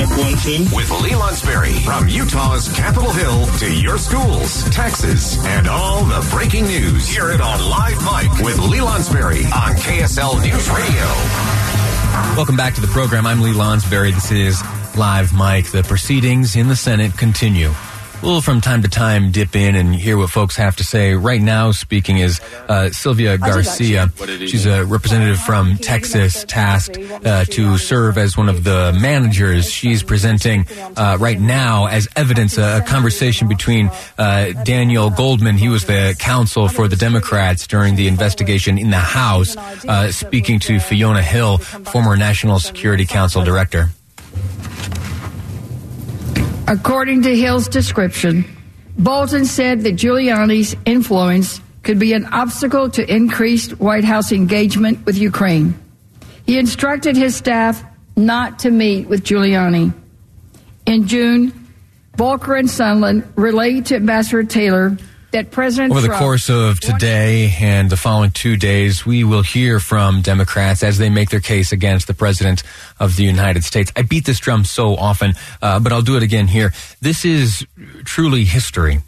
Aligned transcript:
Check 0.00 0.16
one, 0.16 0.38
two. 0.38 0.64
With 0.74 0.90
Lee 1.02 1.10
Lonsberry. 1.10 1.84
From 1.84 2.08
Utah's 2.08 2.72
Capitol 2.72 3.12
Hill 3.12 3.44
to 3.58 3.70
your 3.70 3.98
schools, 3.98 4.64
taxes, 4.70 5.36
and 5.44 5.68
all 5.68 6.04
the 6.04 6.26
breaking 6.30 6.64
news. 6.64 7.06
Hear 7.06 7.30
it 7.32 7.42
on 7.42 7.60
Live 7.68 8.00
Mic 8.02 8.42
with 8.42 8.58
Lee 8.60 8.78
Lonsberry 8.78 9.44
on 9.52 9.76
KSL 9.76 10.42
News 10.42 10.70
Radio. 10.70 11.04
Welcome 12.34 12.56
back 12.56 12.72
to 12.76 12.80
the 12.80 12.86
program. 12.86 13.26
I'm 13.26 13.42
Lee 13.42 13.52
Lonsberry. 13.52 14.14
This 14.14 14.32
is 14.32 14.62
Live 14.96 15.34
Mic. 15.34 15.66
The 15.66 15.82
proceedings 15.82 16.56
in 16.56 16.68
the 16.68 16.76
Senate 16.76 17.18
continue. 17.18 17.70
We'll 18.22 18.42
from 18.42 18.60
time 18.60 18.82
to 18.82 18.88
time 18.88 19.32
dip 19.32 19.56
in 19.56 19.74
and 19.74 19.94
hear 19.94 20.18
what 20.18 20.28
folks 20.28 20.56
have 20.56 20.76
to 20.76 20.84
say. 20.84 21.14
Right 21.14 21.40
now, 21.40 21.70
speaking 21.72 22.18
is 22.18 22.38
uh, 22.68 22.90
Sylvia 22.90 23.38
Garcia. 23.38 24.12
She's 24.46 24.66
a 24.66 24.84
representative 24.84 25.40
from 25.40 25.78
Texas, 25.78 26.44
tasked 26.44 26.98
uh, 26.98 27.46
to 27.46 27.78
serve 27.78 28.18
as 28.18 28.36
one 28.36 28.50
of 28.50 28.62
the 28.62 28.96
managers. 29.00 29.70
She's 29.70 30.02
presenting 30.02 30.66
uh, 30.96 31.16
right 31.18 31.40
now 31.40 31.86
as 31.86 32.08
evidence 32.14 32.58
a, 32.58 32.78
a 32.78 32.82
conversation 32.82 33.48
between 33.48 33.90
uh, 34.18 34.52
Daniel 34.64 35.08
Goldman. 35.08 35.56
He 35.56 35.68
was 35.68 35.86
the 35.86 36.14
counsel 36.18 36.68
for 36.68 36.88
the 36.88 36.96
Democrats 36.96 37.66
during 37.66 37.96
the 37.96 38.06
investigation 38.06 38.76
in 38.76 38.90
the 38.90 38.98
House, 38.98 39.56
uh, 39.56 40.12
speaking 40.12 40.58
to 40.60 40.78
Fiona 40.78 41.22
Hill, 41.22 41.58
former 41.58 42.16
National 42.16 42.58
Security 42.58 43.06
Council 43.06 43.42
director. 43.42 43.88
According 46.70 47.22
to 47.22 47.36
Hill's 47.36 47.66
description, 47.66 48.44
Bolton 48.96 49.44
said 49.44 49.80
that 49.80 49.96
Giuliani's 49.96 50.76
influence 50.86 51.60
could 51.82 51.98
be 51.98 52.12
an 52.12 52.26
obstacle 52.26 52.88
to 52.90 53.12
increased 53.12 53.80
White 53.80 54.04
House 54.04 54.30
engagement 54.30 55.04
with 55.04 55.18
Ukraine. 55.18 55.76
He 56.46 56.58
instructed 56.58 57.16
his 57.16 57.34
staff 57.34 57.82
not 58.16 58.60
to 58.60 58.70
meet 58.70 59.08
with 59.08 59.24
Giuliani. 59.24 59.92
In 60.86 61.08
June, 61.08 61.52
Volker 62.14 62.54
and 62.54 62.68
Sondland 62.68 63.26
relayed 63.34 63.86
to 63.86 63.96
Ambassador 63.96 64.44
Taylor 64.44 64.96
that 65.32 65.50
President 65.50 65.92
Over 65.92 66.00
the 66.00 66.06
Trump 66.08 66.20
course 66.20 66.50
of 66.50 66.80
today 66.80 67.54
and 67.60 67.88
the 67.88 67.96
following 67.96 68.30
two 68.30 68.56
days, 68.56 69.06
we 69.06 69.22
will 69.22 69.42
hear 69.42 69.78
from 69.78 70.22
Democrats 70.22 70.82
as 70.82 70.98
they 70.98 71.08
make 71.08 71.30
their 71.30 71.40
case 71.40 71.72
against 71.72 72.06
the 72.06 72.14
President 72.14 72.62
of 72.98 73.16
the 73.16 73.24
United 73.24 73.64
States. 73.64 73.92
I 73.94 74.02
beat 74.02 74.24
this 74.24 74.40
drum 74.40 74.64
so 74.64 74.96
often, 74.96 75.34
uh, 75.62 75.78
but 75.78 75.92
I'll 75.92 76.02
do 76.02 76.16
it 76.16 76.22
again 76.22 76.48
here. 76.48 76.72
This 77.00 77.24
is 77.24 77.64
truly 78.04 78.44
history. 78.44 79.02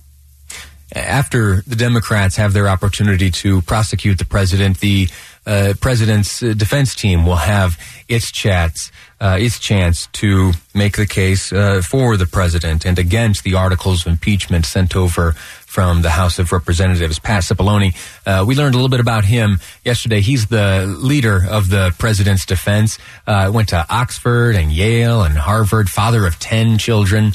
After 0.95 1.63
the 1.67 1.77
Democrats 1.77 2.37
have 2.37 2.53
their 2.53 2.69
opportunity 2.69 3.31
to 3.31 3.63
prosecute 3.63 4.19
the 4.19 4.27
president, 4.27 4.81
the 4.81 5.09
uh, 5.47 5.75
president's 5.81 6.43
uh, 6.43 6.55
defense 6.57 6.95
team 6.95 7.27
will 7.27 7.37
have 7.37 7.79
its 8.09 8.31
chats, 8.31 8.93
uh, 9.21 9.37
its 9.41 9.59
chance 9.59 10.07
to 10.13 10.53
make 10.75 10.97
the 10.97 11.07
case 11.07 11.53
uh, 11.53 11.83
for 11.83 12.17
the 12.17 12.27
president 12.27 12.85
and 12.85 12.99
against 12.99 13.43
the 13.45 13.55
articles 13.55 14.07
of 14.07 14.13
impeachment 14.13 14.67
sent 14.67 14.95
over 14.95 15.33
from 15.33 16.03
the 16.03 16.11
House 16.11 16.39
of 16.39 16.53
Representatives. 16.53 17.19
Pat 17.19 17.43
Cipollone, 17.43 17.95
uh, 18.27 18.45
we 18.47 18.55
learned 18.55 18.75
a 18.75 18.79
little 18.79 18.91
bit 18.91 19.01
about 19.01 19.25
him 19.25 19.59
yesterday. 19.85 20.21
He's 20.21 20.47
the 20.47 20.85
leader 20.87 21.43
of 21.49 21.71
the 21.71 21.95
president's 21.99 22.45
defense. 22.45 22.99
Uh, 23.27 23.51
went 23.53 23.71
to 23.71 23.87
Oxford 23.89 24.55
and 24.55 24.71
Yale 24.71 25.23
and 25.23 25.39
Harvard. 25.39 25.89
Father 25.89 26.27
of 26.27 26.39
ten 26.39 26.79
children. 26.79 27.33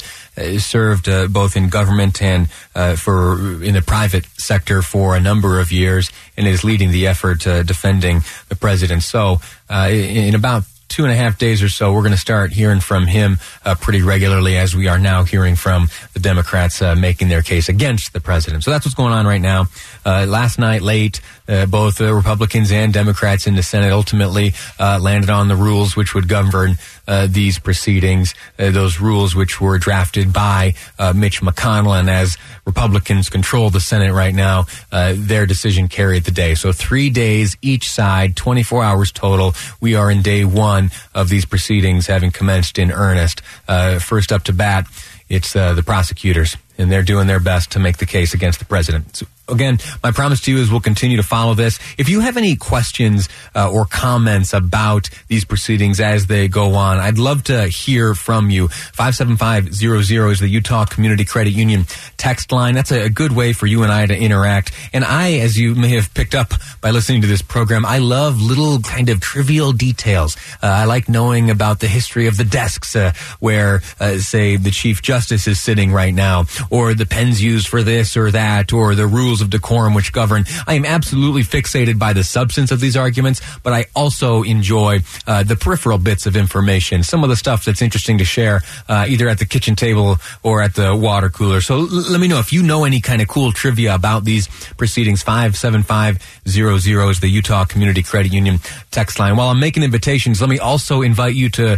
Served 0.58 1.08
both 1.32 1.56
in 1.56 1.68
government 1.68 2.22
and 2.22 2.48
for 2.96 3.60
in 3.60 3.74
the 3.74 3.82
private 3.82 4.24
sector 4.38 4.82
for 4.82 5.16
a 5.16 5.20
number 5.20 5.58
of 5.58 5.72
years, 5.72 6.12
and 6.36 6.46
is 6.46 6.62
leading 6.62 6.92
the 6.92 7.08
effort 7.08 7.44
uh, 7.44 7.64
defending 8.00 8.28
the 8.48 8.56
president. 8.56 9.02
So, 9.02 9.40
uh, 9.68 9.88
in, 9.90 10.34
about 10.34 10.64
two 10.88 11.04
and 11.04 11.12
a 11.12 11.16
half 11.16 11.38
days 11.38 11.62
or 11.62 11.68
so, 11.68 11.92
we're 11.92 12.00
going 12.00 12.12
to 12.12 12.18
start 12.18 12.50
hearing 12.50 12.80
from 12.80 13.06
him 13.06 13.38
uh, 13.64 13.74
pretty 13.74 14.00
regularly, 14.00 14.56
as 14.56 14.74
we 14.74 14.88
are 14.88 14.98
now 14.98 15.22
hearing 15.22 15.54
from 15.54 15.88
the 16.14 16.20
Democrats 16.20 16.80
uh, 16.80 16.94
making 16.94 17.28
their 17.28 17.42
case 17.42 17.68
against 17.68 18.14
the 18.14 18.20
president. 18.20 18.64
So 18.64 18.70
that's 18.70 18.86
what's 18.86 18.94
going 18.94 19.12
on 19.12 19.26
right 19.26 19.40
now. 19.40 19.66
Uh, 20.04 20.24
last 20.26 20.58
night, 20.58 20.80
late, 20.80 21.20
uh, 21.46 21.66
both 21.66 22.00
uh, 22.00 22.12
Republicans 22.12 22.72
and 22.72 22.92
Democrats 22.92 23.46
in 23.46 23.54
the 23.54 23.62
Senate 23.62 23.92
ultimately 23.92 24.54
uh, 24.78 24.98
landed 25.00 25.30
on 25.30 25.48
the 25.48 25.56
rules 25.56 25.94
which 25.94 26.14
would 26.14 26.26
govern 26.26 26.78
uh, 27.08 27.26
these 27.28 27.58
proceedings. 27.58 28.34
Uh, 28.58 28.70
those 28.70 29.00
rules 29.00 29.34
which 29.34 29.60
were 29.60 29.78
drafted 29.78 30.32
by 30.32 30.74
uh, 30.98 31.12
Mitch 31.16 31.40
McConnell, 31.40 31.98
and 31.98 32.08
as 32.08 32.36
Republicans 32.66 33.30
control 33.30 33.70
the 33.70 33.80
Senate 33.80 34.12
right 34.12 34.34
now, 34.34 34.66
uh, 34.92 35.14
their 35.16 35.46
decision 35.46 35.88
carried 35.88 36.24
the 36.24 36.30
day. 36.30 36.54
So 36.54 36.70
three 36.70 37.10
days 37.10 37.56
each 37.62 37.90
side, 37.90 38.36
24 38.36 38.84
hours 38.84 39.10
total. 39.10 39.54
We 39.80 39.94
are 39.94 40.10
in 40.10 40.22
day 40.22 40.44
one 40.44 40.90
of 41.14 41.28
these 41.28 41.46
proceedings 41.46 42.06
having 42.06 42.30
commenced 42.30 42.78
in 42.78 42.92
earnest. 42.92 43.42
Uh, 43.66 43.98
first 43.98 44.30
up 44.30 44.44
to 44.44 44.52
bat, 44.52 44.86
it's 45.28 45.56
uh, 45.56 45.74
the 45.74 45.82
prosecutors, 45.82 46.56
and 46.78 46.90
they're 46.90 47.02
doing 47.02 47.26
their 47.26 47.40
best 47.40 47.72
to 47.72 47.78
make 47.78 47.98
the 47.98 48.06
case 48.06 48.34
against 48.34 48.58
the 48.58 48.64
president. 48.64 49.16
So 49.16 49.26
again, 49.48 49.78
my 50.02 50.10
promise 50.10 50.40
to 50.42 50.52
you 50.52 50.58
is 50.58 50.70
we'll 50.70 50.80
continue 50.80 51.16
to 51.16 51.22
follow 51.22 51.54
this. 51.54 51.78
If 51.96 52.08
you 52.08 52.20
have 52.20 52.36
any 52.36 52.56
questions 52.56 53.28
uh, 53.54 53.70
or 53.70 53.84
comments 53.86 54.52
about 54.52 55.10
these 55.28 55.44
proceedings 55.44 56.00
as 56.00 56.26
they 56.26 56.48
go 56.48 56.74
on, 56.74 56.98
I'd 56.98 57.18
love 57.18 57.44
to 57.44 57.66
hear 57.66 58.14
from 58.14 58.50
you. 58.50 58.68
57500 58.68 60.30
is 60.30 60.40
the 60.40 60.48
Utah 60.48 60.84
Community 60.84 61.24
Credit 61.24 61.50
Union 61.50 61.84
text 62.16 62.52
line. 62.52 62.74
That's 62.74 62.92
a, 62.92 63.04
a 63.04 63.10
good 63.10 63.32
way 63.32 63.52
for 63.52 63.66
you 63.66 63.82
and 63.82 63.92
I 63.92 64.06
to 64.06 64.16
interact. 64.16 64.72
And 64.92 65.04
I, 65.04 65.34
as 65.38 65.58
you 65.58 65.74
may 65.74 65.90
have 65.90 66.12
picked 66.14 66.34
up 66.34 66.52
by 66.80 66.90
listening 66.90 67.22
to 67.22 67.26
this 67.26 67.42
program, 67.42 67.86
I 67.86 67.98
love 67.98 68.40
little 68.40 68.80
kind 68.80 69.08
of 69.08 69.20
trivial 69.20 69.72
details. 69.72 70.36
Uh, 70.62 70.66
I 70.66 70.84
like 70.84 71.08
knowing 71.08 71.50
about 71.50 71.80
the 71.80 71.88
history 71.88 72.26
of 72.26 72.36
the 72.36 72.44
desks 72.44 72.94
uh, 72.94 73.12
where, 73.40 73.82
uh, 74.00 74.18
say, 74.18 74.56
the 74.56 74.70
Chief 74.70 75.02
Justice 75.02 75.46
is 75.46 75.60
sitting 75.60 75.92
right 75.92 76.14
now, 76.14 76.44
or 76.70 76.94
the 76.94 77.06
pens 77.06 77.42
used 77.42 77.68
for 77.68 77.82
this 77.82 78.16
or 78.16 78.30
that, 78.30 78.72
or 78.72 78.94
the 78.94 79.06
rules 79.06 79.40
of 79.40 79.50
decorum 79.50 79.94
which 79.94 80.12
govern. 80.12 80.44
I 80.66 80.74
am 80.74 80.84
absolutely 80.84 81.42
fixated 81.42 81.98
by 81.98 82.12
the 82.12 82.24
substance 82.24 82.70
of 82.70 82.80
these 82.80 82.96
arguments, 82.96 83.40
but 83.62 83.72
I 83.72 83.86
also 83.94 84.42
enjoy 84.42 85.00
uh, 85.26 85.42
the 85.42 85.56
peripheral 85.56 85.98
bits 85.98 86.26
of 86.26 86.36
information, 86.36 87.02
some 87.02 87.22
of 87.22 87.30
the 87.30 87.36
stuff 87.36 87.64
that's 87.64 87.82
interesting 87.82 88.18
to 88.18 88.24
share, 88.24 88.62
uh, 88.88 89.06
either 89.08 89.28
at 89.28 89.38
the 89.38 89.46
kitchen 89.46 89.76
table 89.76 90.16
or 90.42 90.62
at 90.62 90.74
the 90.74 90.94
water 90.96 91.28
cooler. 91.28 91.60
So 91.60 91.76
l- 91.76 91.86
let 91.86 92.20
me 92.20 92.28
know 92.28 92.38
if 92.38 92.52
you 92.52 92.62
know 92.62 92.84
any 92.84 93.00
kind 93.00 93.22
of 93.22 93.28
cool 93.28 93.52
trivia 93.52 93.94
about 93.94 94.24
these 94.24 94.48
proceedings. 94.76 95.22
57500 95.22 97.10
is 97.10 97.20
the 97.20 97.28
Utah 97.28 97.64
Community 97.64 98.02
Credit 98.02 98.32
Union 98.32 98.58
text 98.90 99.18
line. 99.18 99.36
While 99.36 99.48
I'm 99.48 99.60
making 99.60 99.82
invitations, 99.82 100.40
let 100.40 100.50
me 100.50 100.58
also 100.58 101.02
invite 101.02 101.34
you 101.34 101.48
to 101.50 101.74
uh, 101.74 101.76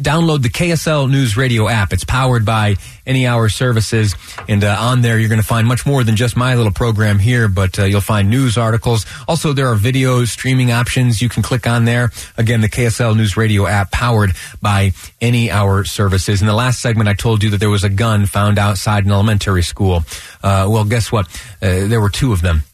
download 0.00 0.42
the 0.42 0.48
KSL 0.50 1.10
News 1.10 1.36
Radio 1.36 1.68
app. 1.68 1.92
It's 1.92 2.04
powered 2.04 2.44
by 2.44 2.76
Any 3.06 3.26
Hour 3.26 3.48
Services, 3.48 4.03
and 4.48 4.62
uh, 4.64 4.76
on 4.78 5.00
there 5.00 5.18
you're 5.18 5.28
going 5.28 5.40
to 5.40 5.46
find 5.46 5.66
much 5.66 5.86
more 5.86 6.04
than 6.04 6.16
just 6.16 6.36
my 6.36 6.54
little 6.54 6.72
program 6.72 7.18
here, 7.18 7.48
but 7.48 7.78
uh, 7.78 7.84
you'll 7.84 8.00
find 8.00 8.28
news 8.28 8.58
articles. 8.58 9.06
Also, 9.26 9.52
there 9.52 9.68
are 9.68 9.76
videos, 9.76 10.28
streaming 10.28 10.72
options 10.72 11.22
you 11.22 11.28
can 11.28 11.42
click 11.42 11.66
on 11.66 11.84
there. 11.84 12.10
Again, 12.36 12.60
the 12.60 12.68
KSL 12.68 13.16
News 13.16 13.36
Radio 13.36 13.66
app 13.66 13.90
powered 13.90 14.32
by 14.60 14.92
Any 15.20 15.50
Hour 15.50 15.84
Services. 15.84 16.40
In 16.40 16.46
the 16.46 16.54
last 16.54 16.80
segment, 16.80 17.08
I 17.08 17.14
told 17.14 17.42
you 17.42 17.50
that 17.50 17.58
there 17.58 17.70
was 17.70 17.84
a 17.84 17.88
gun 17.88 18.26
found 18.26 18.58
outside 18.58 19.04
an 19.06 19.12
elementary 19.12 19.62
school. 19.62 20.04
Uh, 20.42 20.66
well, 20.68 20.84
guess 20.84 21.10
what? 21.10 21.26
Uh, 21.62 21.86
there 21.86 22.00
were 22.00 22.10
two 22.10 22.32
of 22.32 22.42
them. 22.42 22.64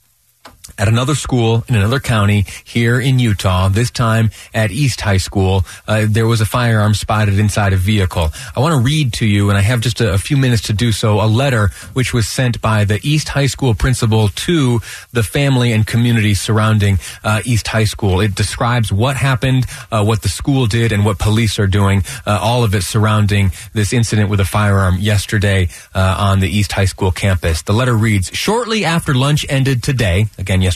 At 0.81 0.89
another 0.89 1.15
school 1.15 1.63
in 1.69 1.75
another 1.75 2.01
county 2.01 2.47
here 2.65 2.99
in 2.99 3.19
Utah, 3.19 3.69
this 3.69 3.91
time 3.91 4.31
at 4.55 4.71
East 4.71 5.03
High 5.03 5.19
School, 5.19 5.67
uh, 5.87 6.07
there 6.09 6.27
was 6.27 6.41
a 6.41 6.47
firearm 6.47 6.95
spotted 6.95 7.39
inside 7.39 7.75
a 7.75 7.77
vehicle. 7.77 8.31
I 8.57 8.61
want 8.61 8.75
to 8.75 8.81
read 8.81 9.13
to 9.15 9.27
you, 9.27 9.51
and 9.51 9.59
I 9.59 9.61
have 9.61 9.81
just 9.81 10.01
a, 10.01 10.15
a, 10.15 10.19
few 10.19 10.39
minutes 10.39 10.63
to 10.63 10.73
do 10.73 10.91
so, 10.91 11.21
a 11.21 11.29
letter 11.29 11.69
which 11.93 12.15
was 12.15 12.27
sent 12.27 12.63
by 12.63 12.85
the 12.85 12.99
East 13.03 13.29
High 13.29 13.47
School 13.47 13.75
principal 13.75 14.29
to 14.29 14.81
the 15.13 15.23
family 15.23 15.73
and 15.73 15.87
community 15.87 16.33
surrounding 16.33 16.99
uh, 17.25 17.43
East 17.45 17.69
High 17.69 17.85
School. 17.85 18.21
It 18.21 18.35
describes 18.35 18.91
what 18.91 19.17
happened, 19.17 19.67
uh, 19.93 20.03
what 20.03 20.23
the 20.23 20.31
school 20.31 20.67
did, 20.67 20.93
and 20.93 21.05
what 21.05 21.19
police 21.19 21.59
are 21.59 21.67
doing, 21.67 22.05
uh, 22.25 22.39
all 22.41 22.65
of 22.65 22.75
it 22.75 22.85
surrounding 22.85 23.53
this 23.75 23.93
incident 23.93 24.31
with 24.31 24.41
a 24.41 24.47
firearm 24.47 24.97
yesterday 24.99 25.69
uh, 25.95 26.17
on 26.19 26.41
the 26.41 26.49
East 26.49 26.73
High 26.73 26.87
School 26.87 27.11
campus. 27.11 27.61
The 27.61 27.75
letter 27.75 27.95
reads, 27.95 28.31
Shortly 28.33 28.87
after 28.87 29.13
lunch 29.13 29.45
ended 29.51 29.83
today, 29.83 30.27
again 30.39 30.63
yesterday, 30.63 30.70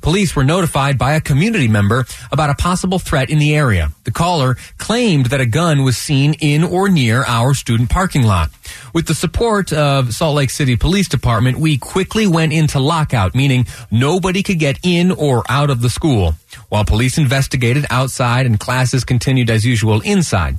police 0.00 0.34
were 0.34 0.44
notified 0.44 0.98
by 0.98 1.14
a 1.14 1.20
community 1.20 1.68
member 1.68 2.04
about 2.30 2.50
a 2.50 2.54
possible 2.54 2.98
threat 2.98 3.30
in 3.30 3.38
the 3.38 3.54
area. 3.54 3.92
The 4.04 4.10
caller 4.10 4.56
claimed 4.78 5.26
that 5.26 5.40
a 5.40 5.46
gun 5.46 5.82
was 5.82 5.96
seen 5.96 6.34
in 6.40 6.64
or 6.64 6.88
near 6.88 7.24
our 7.24 7.54
student 7.54 7.90
parking 7.90 8.22
lot. 8.22 8.50
With 8.92 9.06
the 9.06 9.14
support 9.14 9.72
of 9.72 10.14
Salt 10.14 10.36
Lake 10.36 10.50
City 10.50 10.76
Police 10.76 11.08
Department, 11.08 11.58
we 11.58 11.78
quickly 11.78 12.26
went 12.26 12.52
into 12.52 12.78
lockout, 12.78 13.34
meaning 13.34 13.66
nobody 13.90 14.42
could 14.42 14.58
get 14.58 14.78
in 14.82 15.10
or 15.10 15.44
out 15.48 15.70
of 15.70 15.82
the 15.82 15.90
school. 15.90 16.34
While 16.68 16.84
police 16.84 17.18
investigated 17.18 17.86
outside 17.90 18.46
and 18.46 18.58
classes 18.58 19.04
continued 19.04 19.50
as 19.50 19.64
usual 19.64 20.00
inside, 20.00 20.58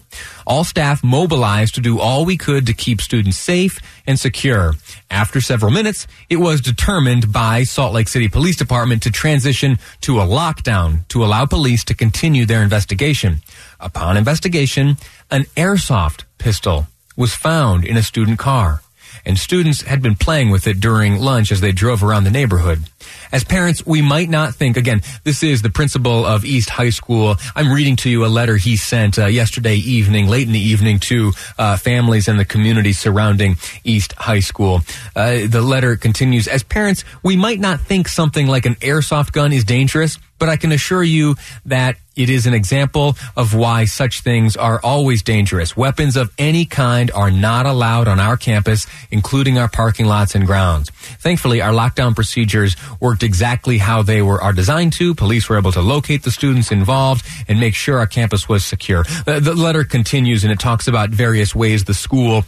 all 0.50 0.64
staff 0.64 1.04
mobilized 1.04 1.76
to 1.76 1.82
do 1.82 2.00
all 2.00 2.26
we 2.26 2.36
could 2.36 2.66
to 2.66 2.74
keep 2.74 3.00
students 3.00 3.38
safe 3.38 3.80
and 4.08 4.20
secure. 4.20 4.74
After 5.12 5.40
several 5.40 5.72
minutes, 5.72 6.08
it 6.28 6.38
was 6.38 6.60
determined 6.60 7.32
by 7.32 7.64
Salt 7.64 7.94
Lake 7.94 8.08
City 8.08 8.28
Police 8.28 8.56
Department 8.56 9.04
to 9.04 9.12
transition 9.12 9.78
to 10.02 10.20
a 10.20 10.26
lockdown 10.26 11.08
to 11.10 11.24
allow 11.24 11.46
police 11.46 11.84
to 11.86 11.94
continue 11.94 12.48
their 12.48 12.64
investigation. 12.64 13.42
Upon 13.80 14.18
investigation, 14.18 14.98
an 15.30 15.44
airsoft 15.56 16.24
pistol 16.40 16.88
was 17.16 17.36
found 17.36 17.86
in 17.86 17.96
a 17.96 18.04
student 18.04 18.40
car 18.40 18.82
and 19.26 19.38
students 19.38 19.82
had 19.82 20.02
been 20.02 20.16
playing 20.16 20.50
with 20.50 20.68
it 20.68 20.80
during 20.80 21.18
lunch 21.18 21.52
as 21.52 21.62
they 21.62 21.72
drove 21.72 22.04
around 22.04 22.24
the 22.24 22.32
neighborhood. 22.32 22.84
As 23.32 23.44
parents, 23.44 23.86
we 23.86 24.02
might 24.02 24.30
not 24.30 24.56
think, 24.56 24.76
again, 24.78 25.02
this 25.24 25.44
is 25.44 25.62
the 25.62 25.70
principal 25.70 26.26
of 26.26 26.44
East 26.44 26.70
High 26.70 26.90
School. 26.90 27.36
I'm 27.56 27.72
reading 27.72 27.96
to 27.98 28.10
you 28.10 28.26
a 28.26 28.28
letter 28.28 28.58
he 28.58 28.76
sent 28.76 29.20
uh, 29.20 29.28
yesterday 29.28 29.76
evening, 29.76 30.28
late 30.28 30.48
in 30.48 30.54
the 30.54 30.60
evening, 30.60 31.00
to 31.00 31.32
uh, 31.58 31.78
families 31.78 32.28
and 32.28 32.40
the 32.40 32.46
community 32.46 32.94
surrounding 32.94 33.58
East 33.84 34.14
High 34.14 34.40
School. 34.40 34.82
Uh, 35.16 35.48
the 35.48 35.62
letter 35.62 35.96
continues, 35.96 36.48
as 36.48 36.64
parents, 36.64 37.04
we 37.24 37.36
might 37.36 37.60
not 37.60 37.82
think 37.82 38.08
something 38.08 38.48
like 38.48 38.66
an 38.66 38.76
airsoft 38.76 39.32
gun 39.32 39.54
is 39.54 39.64
dangerous, 39.64 40.18
but 40.40 40.50
I 40.50 40.58
can 40.58 40.72
assure 40.72 41.04
you 41.04 41.36
that 41.66 41.98
it 42.16 42.30
is 42.30 42.46
an 42.46 42.54
example 42.54 43.16
of 43.38 43.54
why 43.54 43.86
such 43.86 44.22
things 44.22 44.58
are 44.58 44.82
always 44.84 45.24
dangerous. 45.24 45.78
Weapons 45.78 46.18
of 46.18 46.34
any 46.38 46.66
kind 46.66 47.10
are 47.12 47.32
not 47.32 47.66
allowed 47.66 48.10
on 48.10 48.20
our 48.20 48.36
campus, 48.36 48.88
including 49.10 49.58
our 49.58 49.70
parking 49.70 50.06
lots 50.06 50.36
and 50.36 50.46
grounds. 50.46 50.90
Thankfully, 51.20 51.62
our 51.62 51.72
lockdown 51.72 52.16
procedures 52.16 52.76
worked 53.00 53.24
exactly 53.24 53.78
how 53.78 54.02
they 54.02 54.22
were 54.22 54.42
are 54.42 54.52
designed 54.52 54.94
to. 54.94 55.16
Police 55.16 55.48
were 55.48 55.58
able 55.58 55.72
to 55.72 55.82
locate 55.82 56.24
the 56.24 56.32
students 56.32 56.72
involved 56.72 57.26
and 57.48 57.60
make 57.60 57.74
sure 57.74 58.00
our 58.00 58.08
campus 58.08 58.50
was 58.50 58.66
secure. 58.66 59.04
The, 59.26 59.40
the 59.40 59.54
letter 59.54 59.86
continues 59.86 60.44
and 60.44 60.52
it 60.52 60.60
talks 60.60 60.88
about 60.88 61.12
various 61.12 61.56
ways 61.56 61.86
the 61.86 61.94
school 61.94 62.44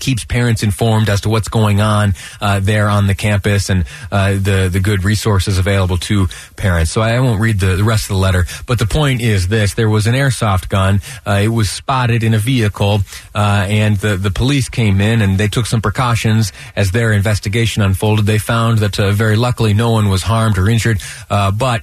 keeps 0.00 0.24
parents 0.24 0.62
informed 0.62 1.08
as 1.08 1.20
to 1.22 1.28
what's 1.28 1.48
going 1.48 1.80
on 1.80 2.14
uh, 2.40 2.60
there 2.60 2.88
on 2.88 3.06
the 3.06 3.14
campus 3.14 3.70
and 3.70 3.84
uh, 4.10 4.32
the 4.32 4.68
the 4.72 4.80
good 4.80 5.04
resources 5.04 5.58
available 5.58 5.98
to 5.98 6.26
parents. 6.56 6.90
So 6.90 7.00
I 7.00 7.18
won't 7.20 7.40
read 7.40 7.60
the, 7.60 7.76
the 7.76 7.84
rest 7.84 8.04
of 8.04 8.16
the 8.16 8.20
letter, 8.20 8.46
but 8.66 8.78
the 8.78 8.86
point 8.86 9.20
is 9.20 9.48
this: 9.48 9.74
there 9.74 9.88
was 9.88 10.06
an 10.06 10.14
airsoft 10.14 10.68
gun. 10.68 11.00
Uh, 11.26 11.40
it 11.44 11.48
was 11.48 11.70
spotted 11.70 12.22
in 12.22 12.34
a 12.34 12.38
vehicle, 12.38 13.00
uh, 13.34 13.66
and 13.68 13.96
the 13.98 14.16
the 14.16 14.30
police 14.30 14.68
came 14.68 15.00
in 15.00 15.22
and 15.22 15.38
they 15.38 15.48
took 15.48 15.66
some 15.66 15.80
precautions 15.80 16.52
as 16.76 16.90
their 16.90 17.12
investigation 17.12 17.82
unfolded. 17.82 18.26
They 18.26 18.38
found 18.38 18.78
that 18.78 18.98
uh, 18.98 19.12
very 19.12 19.36
luckily 19.36 19.74
no 19.74 19.90
one 19.90 20.08
was 20.08 20.22
harmed 20.22 20.58
or 20.58 20.68
injured, 20.68 21.00
uh, 21.28 21.50
but 21.50 21.82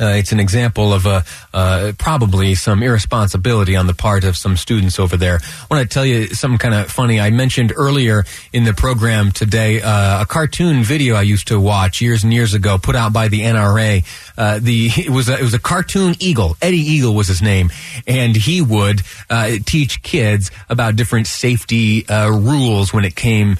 uh, 0.00 0.06
it's 0.06 0.32
an 0.32 0.40
example 0.40 0.92
of 0.92 1.06
a, 1.06 1.24
uh, 1.52 1.92
probably 1.98 2.54
some 2.54 2.82
irresponsibility 2.82 3.76
on 3.76 3.86
the 3.86 3.94
part 3.94 4.24
of 4.24 4.36
some 4.36 4.56
students 4.56 4.98
over 4.98 5.16
there. 5.16 5.40
I 5.42 5.74
want 5.74 5.88
to 5.88 5.92
tell 5.92 6.04
you 6.04 6.26
something 6.28 6.58
kind 6.58 6.74
of 6.74 6.90
funny. 6.90 7.20
I 7.20 7.30
mentioned 7.30 7.72
earlier 7.76 8.24
in 8.52 8.64
the 8.64 8.74
program 8.74 9.32
today 9.32 9.80
uh, 9.80 10.22
a 10.22 10.26
cartoon 10.26 10.82
video 10.82 11.14
I 11.14 11.22
used 11.22 11.48
to 11.48 11.60
watch 11.60 12.00
years 12.00 12.24
and 12.24 12.32
years 12.32 12.54
ago, 12.54 12.78
put 12.78 12.96
out 12.96 13.12
by 13.12 13.28
the 13.28 13.40
NRA. 13.42 14.04
Uh, 14.36 14.58
the 14.60 14.90
it 14.96 15.10
was 15.10 15.28
a, 15.28 15.38
it 15.38 15.42
was 15.42 15.54
a 15.54 15.58
cartoon 15.58 16.14
eagle. 16.18 16.56
Eddie 16.60 16.78
Eagle 16.78 17.14
was 17.14 17.28
his 17.28 17.42
name, 17.42 17.70
and 18.06 18.36
he 18.36 18.60
would 18.60 19.02
uh, 19.30 19.52
teach 19.64 20.02
kids 20.02 20.50
about 20.68 20.96
different 20.96 21.26
safety 21.26 22.06
uh, 22.08 22.30
rules 22.30 22.92
when 22.92 23.04
it 23.04 23.14
came 23.14 23.56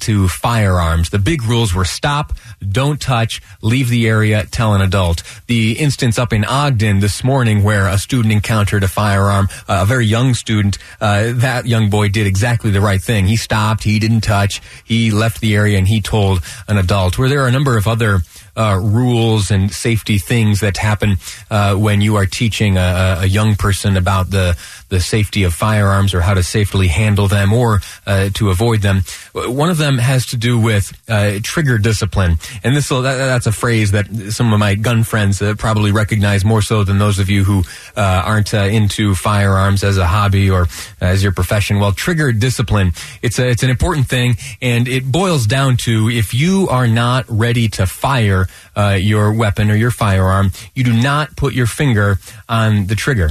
to 0.00 0.26
firearms. 0.28 1.10
The 1.10 1.18
big 1.18 1.42
rules 1.42 1.74
were 1.74 1.84
stop, 1.84 2.32
don't 2.66 3.00
touch, 3.00 3.42
leave 3.62 3.88
the 3.88 4.08
area, 4.08 4.46
tell 4.46 4.74
an 4.74 4.80
adult. 4.80 5.22
The 5.46 5.75
instance 5.76 6.18
up 6.18 6.32
in 6.32 6.44
Ogden 6.44 7.00
this 7.00 7.22
morning 7.22 7.62
where 7.62 7.88
a 7.88 7.98
student 7.98 8.32
encountered 8.32 8.82
a 8.82 8.88
firearm, 8.88 9.48
uh, 9.68 9.80
a 9.82 9.86
very 9.86 10.06
young 10.06 10.34
student. 10.34 10.78
Uh, 11.00 11.32
that 11.34 11.66
young 11.66 11.90
boy 11.90 12.08
did 12.08 12.26
exactly 12.26 12.70
the 12.70 12.80
right 12.80 13.00
thing. 13.00 13.26
He 13.26 13.36
stopped, 13.36 13.84
he 13.84 13.98
didn't 13.98 14.22
touch, 14.22 14.60
he 14.84 15.10
left 15.10 15.40
the 15.40 15.54
area 15.54 15.78
and 15.78 15.86
he 15.86 16.00
told 16.00 16.42
an 16.68 16.78
adult. 16.78 17.18
Where 17.18 17.28
there 17.28 17.42
are 17.42 17.48
a 17.48 17.52
number 17.52 17.76
of 17.76 17.86
other 17.86 18.20
uh, 18.56 18.78
rules 18.82 19.50
and 19.50 19.70
safety 19.70 20.18
things 20.18 20.60
that 20.60 20.76
happen 20.76 21.16
uh, 21.50 21.74
when 21.74 22.00
you 22.00 22.16
are 22.16 22.26
teaching 22.26 22.76
a, 22.76 23.18
a, 23.20 23.26
young 23.26 23.54
person 23.54 23.96
about 23.96 24.30
the 24.30 24.56
the 24.88 25.00
safety 25.00 25.42
of 25.42 25.52
firearms 25.52 26.14
or 26.14 26.20
how 26.20 26.32
to 26.32 26.42
safely 26.42 26.86
handle 26.86 27.26
them 27.26 27.52
or 27.52 27.80
uh, 28.06 28.28
to 28.32 28.50
avoid 28.50 28.82
them. 28.82 29.02
One 29.34 29.68
of 29.68 29.78
them 29.78 29.98
has 29.98 30.26
to 30.26 30.36
do 30.36 30.58
with 30.60 30.92
uh, 31.08 31.40
trigger 31.42 31.76
discipline, 31.76 32.36
and 32.62 32.76
this 32.76 32.88
that, 32.88 33.02
that's 33.02 33.46
a 33.46 33.52
phrase 33.52 33.90
that 33.92 34.06
some 34.30 34.52
of 34.52 34.58
my 34.58 34.74
gun 34.76 35.02
friends 35.02 35.42
uh, 35.42 35.54
probably 35.58 35.92
recognize 35.92 36.44
more 36.44 36.62
so 36.62 36.84
than 36.84 36.98
those 36.98 37.18
of 37.18 37.28
you 37.28 37.44
who 37.44 37.64
uh, 37.96 38.22
aren't 38.24 38.54
into 38.54 39.14
firearms 39.14 39.82
as 39.82 39.98
a 39.98 40.06
hobby 40.06 40.48
or 40.48 40.66
as 41.00 41.22
your 41.22 41.32
profession. 41.32 41.80
Well, 41.80 41.92
trigger 41.92 42.32
discipline 42.32 42.92
it's 43.22 43.38
a, 43.38 43.48
it's 43.48 43.62
an 43.62 43.70
important 43.70 44.08
thing, 44.08 44.36
and 44.62 44.88
it 44.88 45.10
boils 45.10 45.46
down 45.46 45.76
to 45.78 46.08
if 46.08 46.34
you 46.34 46.68
are 46.70 46.86
not 46.86 47.24
ready 47.28 47.68
to 47.70 47.86
fire 47.86 48.45
uh, 48.76 48.98
your 49.00 49.32
weapon 49.32 49.70
or 49.70 49.76
your 49.76 49.90
firearm, 49.90 50.52
you 50.74 50.84
do 50.84 50.92
not 50.92 51.36
put 51.36 51.54
your 51.54 51.66
finger 51.66 52.18
on 52.48 52.86
the 52.86 52.94
trigger 52.94 53.30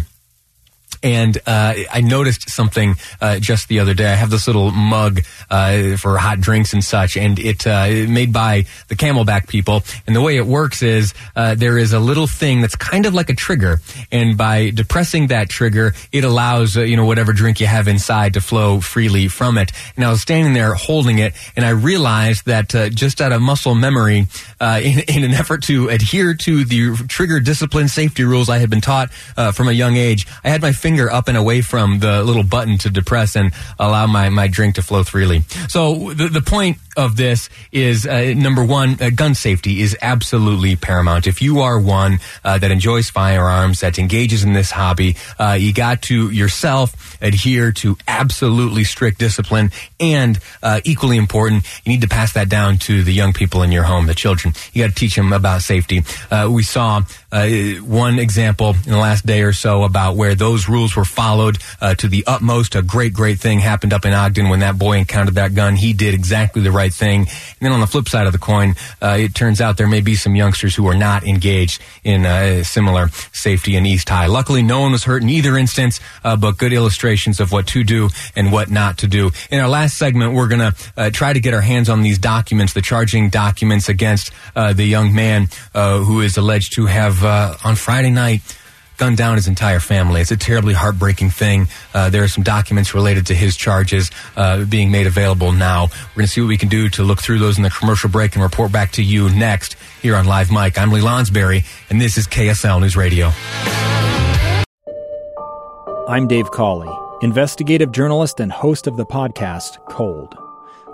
and 1.05 1.37
uh, 1.45 1.75
I 1.93 2.01
noticed 2.01 2.49
something 2.49 2.95
uh, 3.21 3.37
just 3.37 3.67
the 3.67 3.79
other 3.79 3.93
day. 3.93 4.11
I 4.11 4.15
have 4.15 4.31
this 4.31 4.47
little 4.47 4.71
mug 4.71 5.21
uh, 5.51 5.97
for 5.97 6.17
hot 6.17 6.41
drinks 6.41 6.73
and 6.73 6.83
such, 6.83 7.15
and 7.15 7.37
it 7.37 7.67
uh, 7.67 7.85
made 8.09 8.33
by 8.33 8.65
the 8.87 8.95
CamelBak 8.95 9.47
people. 9.47 9.83
And 10.07 10.15
the 10.15 10.21
way 10.21 10.35
it 10.37 10.47
works 10.47 10.81
is 10.81 11.13
uh, 11.35 11.53
there 11.53 11.77
is 11.77 11.93
a 11.93 11.99
little 11.99 12.25
thing 12.25 12.61
that's 12.61 12.75
kind 12.75 13.05
of 13.05 13.13
like 13.13 13.29
a 13.29 13.35
trigger, 13.35 13.81
and 14.11 14.35
by 14.35 14.71
depressing 14.71 15.27
that 15.27 15.47
trigger, 15.47 15.93
it 16.11 16.23
allows 16.23 16.75
uh, 16.75 16.81
you 16.81 16.97
know 16.97 17.05
whatever 17.05 17.33
drink 17.33 17.59
you 17.59 17.67
have 17.67 17.87
inside 17.87 18.33
to 18.33 18.41
flow 18.41 18.79
freely 18.81 19.27
from 19.27 19.59
it. 19.59 19.71
And 19.95 20.03
I 20.03 20.09
was 20.09 20.23
standing 20.23 20.53
there 20.53 20.73
holding 20.73 21.19
it, 21.19 21.33
and 21.55 21.63
I 21.63 21.69
realized 21.69 22.47
that 22.47 22.69
just 22.95 23.21
out 23.21 23.31
of 23.31 23.43
muscle 23.43 23.75
memory, 23.75 24.25
in, 24.61 24.99
in, 25.07 25.23
an 25.23 25.33
effort 25.33 25.61
to 25.63 25.89
adhere 25.89 26.33
to 26.33 26.63
the 26.65 26.95
trigger 27.07 27.39
discipline 27.39 27.87
safety 27.87 28.23
rules 28.23 28.49
I 28.49 28.57
had 28.57 28.71
been 28.71 28.81
taught 28.81 29.11
from 29.53 29.67
a 29.67 29.71
young 29.71 29.97
age, 29.97 30.25
I 30.43 30.49
had 30.49 30.63
my 30.63 30.71
finger 30.71 30.94
finger 30.95 31.11
up 31.11 31.27
and 31.27 31.35
away 31.35 31.59
from 31.59 31.99
the 31.99 32.23
little 32.23 32.43
button 32.43 32.77
to 32.77 32.89
depress 32.89 33.35
and 33.35 33.51
allow 33.77 34.07
my, 34.07 34.29
my 34.29 34.47
drink 34.47 34.75
to 34.75 34.81
flow 34.81 35.03
freely. 35.03 35.41
So 35.67 36.13
the, 36.13 36.29
the 36.29 36.41
point 36.41 36.77
of 36.95 37.17
this 37.17 37.49
is 37.73 38.07
uh, 38.07 38.33
number 38.33 38.63
one, 38.63 38.97
uh, 39.01 39.09
gun 39.09 39.35
safety 39.35 39.81
is 39.81 39.97
absolutely 40.01 40.77
paramount. 40.77 41.27
If 41.27 41.41
you 41.41 41.59
are 41.59 41.77
one 41.77 42.19
uh, 42.45 42.57
that 42.59 42.71
enjoys 42.71 43.09
firearms, 43.09 43.81
that 43.81 43.99
engages 43.99 44.45
in 44.45 44.53
this 44.53 44.71
hobby, 44.71 45.17
uh, 45.37 45.57
you 45.59 45.73
got 45.73 46.03
to 46.03 46.29
yourself 46.29 47.21
adhere 47.21 47.73
to 47.73 47.97
absolutely 48.07 48.85
strict 48.85 49.19
discipline, 49.19 49.71
and 49.99 50.39
uh, 50.63 50.79
equally 50.85 51.17
important, 51.17 51.65
you 51.83 51.91
need 51.91 52.01
to 52.01 52.07
pass 52.07 52.33
that 52.33 52.47
down 52.47 52.77
to 52.77 53.03
the 53.03 53.11
young 53.11 53.33
people 53.33 53.63
in 53.63 53.71
your 53.73 53.83
home, 53.83 54.07
the 54.07 54.15
children. 54.15 54.53
You 54.71 54.83
got 54.83 54.89
to 54.91 54.95
teach 54.95 55.15
them 55.15 55.33
about 55.33 55.61
safety. 55.61 56.03
Uh, 56.31 56.47
we 56.49 56.63
saw 56.63 57.01
one 57.81 58.17
example 58.17 58.69
in 58.85 58.91
the 58.91 58.97
last 58.97 59.25
day 59.25 59.41
or 59.41 59.51
so 59.51 59.83
about 59.83 60.15
where 60.15 60.35
those 60.35 60.69
rules 60.75 60.95
were 60.95 61.05
followed 61.05 61.57
uh, 61.79 61.95
to 61.95 62.07
the 62.09 62.23
utmost. 62.27 62.75
A 62.75 62.81
great, 62.81 63.13
great 63.13 63.39
thing 63.39 63.59
happened 63.59 63.93
up 63.93 64.05
in 64.05 64.13
Ogden 64.13 64.49
when 64.49 64.59
that 64.59 64.77
boy 64.77 64.97
encountered 64.97 65.35
that 65.35 65.55
gun. 65.55 65.75
He 65.75 65.93
did 65.93 66.13
exactly 66.13 66.61
the 66.61 66.71
right 66.71 66.93
thing. 66.93 67.21
And 67.21 67.61
then 67.61 67.71
on 67.71 67.79
the 67.79 67.87
flip 67.87 68.09
side 68.09 68.27
of 68.27 68.33
the 68.33 68.39
coin, 68.39 68.75
uh, 69.01 69.15
it 69.19 69.33
turns 69.33 69.61
out 69.61 69.77
there 69.77 69.87
may 69.87 70.01
be 70.01 70.15
some 70.15 70.35
youngsters 70.35 70.75
who 70.75 70.85
are 70.87 70.97
not 70.97 71.23
engaged 71.23 71.81
in 72.03 72.25
uh, 72.25 72.63
similar 72.63 73.07
safety 73.31 73.77
in 73.77 73.85
East 73.85 74.09
High. 74.09 74.27
Luckily, 74.27 74.61
no 74.61 74.81
one 74.81 74.91
was 74.91 75.05
hurt 75.05 75.23
in 75.23 75.29
either 75.29 75.57
instance, 75.57 76.01
uh, 76.25 76.35
but 76.35 76.57
good 76.57 76.73
illustrations 76.73 77.39
of 77.39 77.51
what 77.53 77.67
to 77.67 77.83
do 77.83 78.09
and 78.35 78.51
what 78.51 78.69
not 78.69 78.97
to 78.99 79.07
do. 79.07 79.31
In 79.49 79.59
our 79.61 79.69
last 79.69 79.97
segment, 79.97 80.33
we're 80.33 80.49
going 80.49 80.71
to 80.71 80.75
uh, 80.97 81.09
try 81.09 81.31
to 81.31 81.39
get 81.39 81.53
our 81.53 81.61
hands 81.61 81.87
on 81.89 82.01
these 82.01 82.19
documents, 82.19 82.73
the 82.73 82.81
charging 82.81 83.29
documents 83.29 83.87
against 83.87 84.31
uh, 84.55 84.73
the 84.73 84.85
young 84.85 85.15
man 85.15 85.47
who 85.73 86.21
is 86.21 86.37
alleged 86.37 86.73
to 86.73 86.85
have 86.85 87.23
on 87.23 87.75
Friday 87.75 88.09
night 88.09 88.41
gunned 88.97 89.17
down 89.17 89.35
his 89.35 89.47
entire 89.47 89.79
family. 89.79 90.21
It's 90.21 90.31
a 90.31 90.37
terribly 90.37 90.73
heartbreaking 90.73 91.29
thing. 91.29 91.67
Uh, 91.93 92.09
there 92.09 92.23
are 92.23 92.27
some 92.27 92.43
documents 92.43 92.93
related 92.93 93.27
to 93.27 93.35
his 93.35 93.55
charges 93.55 94.11
uh, 94.35 94.65
being 94.65 94.91
made 94.91 95.07
available 95.07 95.51
now. 95.51 95.83
We're 95.83 96.21
going 96.21 96.25
to 96.27 96.31
see 96.31 96.41
what 96.41 96.47
we 96.47 96.57
can 96.57 96.69
do 96.69 96.89
to 96.89 97.03
look 97.03 97.21
through 97.21 97.39
those 97.39 97.57
in 97.57 97.63
the 97.63 97.69
commercial 97.69 98.09
break 98.09 98.35
and 98.35 98.43
report 98.43 98.71
back 98.71 98.91
to 98.93 99.03
you 99.03 99.29
next 99.29 99.75
here 100.01 100.15
on 100.15 100.25
Live 100.25 100.51
Mic. 100.51 100.77
I'm 100.77 100.91
Lee 100.91 101.01
Lonsberry, 101.01 101.65
and 101.89 101.99
this 101.99 102.17
is 102.17 102.27
KSL 102.27 102.81
News 102.81 102.95
Radio. 102.95 103.31
I'm 106.07 106.27
Dave 106.27 106.51
Cawley, 106.51 106.95
investigative 107.21 107.91
journalist 107.91 108.39
and 108.39 108.51
host 108.51 108.85
of 108.85 108.95
the 108.95 109.05
podcast 109.05 109.83
Cold. 109.89 110.44